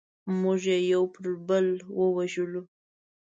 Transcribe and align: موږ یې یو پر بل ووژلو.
موږ 0.41 0.61
یې 0.71 0.77
یو 0.93 1.03
پر 1.13 1.25
بل 1.47 1.67
ووژلو. 1.97 2.61